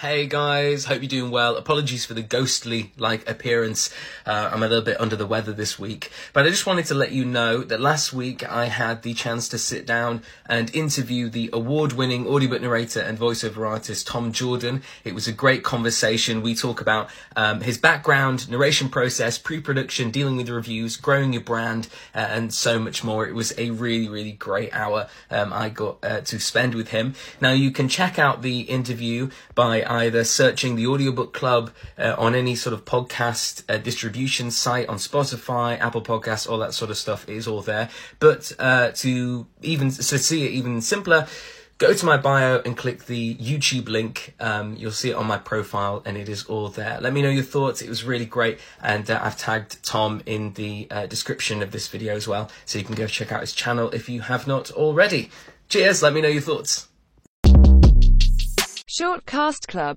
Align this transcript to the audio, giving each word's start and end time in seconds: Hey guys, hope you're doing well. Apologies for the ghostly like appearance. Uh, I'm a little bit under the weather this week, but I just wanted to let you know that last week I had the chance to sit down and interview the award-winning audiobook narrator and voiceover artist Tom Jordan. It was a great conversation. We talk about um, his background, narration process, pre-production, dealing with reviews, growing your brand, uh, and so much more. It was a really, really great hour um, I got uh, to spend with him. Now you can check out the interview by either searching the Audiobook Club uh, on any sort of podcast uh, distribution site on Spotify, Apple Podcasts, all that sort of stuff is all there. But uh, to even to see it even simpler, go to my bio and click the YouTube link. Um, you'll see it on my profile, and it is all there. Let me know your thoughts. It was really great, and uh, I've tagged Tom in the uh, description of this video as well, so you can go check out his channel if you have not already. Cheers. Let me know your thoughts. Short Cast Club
Hey 0.00 0.28
guys, 0.28 0.84
hope 0.84 1.02
you're 1.02 1.08
doing 1.08 1.32
well. 1.32 1.56
Apologies 1.56 2.06
for 2.06 2.14
the 2.14 2.22
ghostly 2.22 2.92
like 2.98 3.28
appearance. 3.28 3.92
Uh, 4.24 4.48
I'm 4.52 4.62
a 4.62 4.68
little 4.68 4.84
bit 4.84 5.00
under 5.00 5.16
the 5.16 5.26
weather 5.26 5.52
this 5.52 5.76
week, 5.76 6.12
but 6.32 6.46
I 6.46 6.50
just 6.50 6.66
wanted 6.66 6.84
to 6.84 6.94
let 6.94 7.10
you 7.10 7.24
know 7.24 7.64
that 7.64 7.80
last 7.80 8.12
week 8.12 8.48
I 8.48 8.66
had 8.66 9.02
the 9.02 9.12
chance 9.12 9.48
to 9.48 9.58
sit 9.58 9.86
down 9.86 10.22
and 10.46 10.72
interview 10.72 11.28
the 11.28 11.50
award-winning 11.52 12.28
audiobook 12.28 12.62
narrator 12.62 13.00
and 13.00 13.18
voiceover 13.18 13.68
artist 13.68 14.06
Tom 14.06 14.30
Jordan. 14.30 14.82
It 15.02 15.16
was 15.16 15.26
a 15.26 15.32
great 15.32 15.64
conversation. 15.64 16.42
We 16.42 16.54
talk 16.54 16.80
about 16.80 17.10
um, 17.34 17.62
his 17.62 17.76
background, 17.76 18.48
narration 18.48 18.90
process, 18.90 19.36
pre-production, 19.36 20.12
dealing 20.12 20.36
with 20.36 20.48
reviews, 20.48 20.96
growing 20.96 21.32
your 21.32 21.42
brand, 21.42 21.88
uh, 22.14 22.18
and 22.18 22.54
so 22.54 22.78
much 22.78 23.02
more. 23.02 23.26
It 23.26 23.34
was 23.34 23.52
a 23.58 23.70
really, 23.70 24.08
really 24.08 24.30
great 24.30 24.72
hour 24.72 25.08
um, 25.28 25.52
I 25.52 25.70
got 25.70 25.98
uh, 26.04 26.20
to 26.20 26.38
spend 26.38 26.76
with 26.76 26.90
him. 26.90 27.14
Now 27.40 27.50
you 27.50 27.72
can 27.72 27.88
check 27.88 28.16
out 28.16 28.42
the 28.42 28.60
interview 28.60 29.30
by 29.56 29.87
either 29.88 30.24
searching 30.24 30.76
the 30.76 30.86
Audiobook 30.86 31.32
Club 31.32 31.70
uh, 31.98 32.14
on 32.18 32.34
any 32.34 32.54
sort 32.54 32.74
of 32.74 32.84
podcast 32.84 33.64
uh, 33.68 33.78
distribution 33.78 34.50
site 34.50 34.88
on 34.88 34.96
Spotify, 34.96 35.78
Apple 35.80 36.02
Podcasts, 36.02 36.48
all 36.48 36.58
that 36.58 36.74
sort 36.74 36.90
of 36.90 36.96
stuff 36.96 37.28
is 37.28 37.48
all 37.48 37.62
there. 37.62 37.88
But 38.20 38.52
uh, 38.58 38.90
to 38.96 39.46
even 39.62 39.90
to 39.90 40.18
see 40.18 40.44
it 40.44 40.52
even 40.52 40.80
simpler, 40.80 41.26
go 41.78 41.94
to 41.94 42.06
my 42.06 42.16
bio 42.16 42.60
and 42.64 42.76
click 42.76 43.06
the 43.06 43.34
YouTube 43.36 43.88
link. 43.88 44.34
Um, 44.40 44.76
you'll 44.76 44.90
see 44.90 45.10
it 45.10 45.14
on 45.14 45.26
my 45.26 45.38
profile, 45.38 46.02
and 46.04 46.16
it 46.16 46.28
is 46.28 46.44
all 46.44 46.68
there. 46.68 47.00
Let 47.00 47.12
me 47.12 47.22
know 47.22 47.30
your 47.30 47.44
thoughts. 47.44 47.80
It 47.80 47.88
was 47.88 48.04
really 48.04 48.26
great, 48.26 48.58
and 48.82 49.10
uh, 49.10 49.20
I've 49.22 49.38
tagged 49.38 49.82
Tom 49.84 50.22
in 50.26 50.52
the 50.54 50.86
uh, 50.90 51.06
description 51.06 51.62
of 51.62 51.70
this 51.70 51.88
video 51.88 52.14
as 52.14 52.28
well, 52.28 52.50
so 52.66 52.78
you 52.78 52.84
can 52.84 52.94
go 52.94 53.06
check 53.06 53.32
out 53.32 53.40
his 53.40 53.52
channel 53.52 53.90
if 53.90 54.08
you 54.08 54.20
have 54.22 54.46
not 54.46 54.70
already. 54.72 55.30
Cheers. 55.68 56.02
Let 56.02 56.14
me 56.14 56.20
know 56.20 56.28
your 56.28 56.42
thoughts. 56.42 56.87
Short 58.98 59.24
Cast 59.26 59.68
Club 59.68 59.96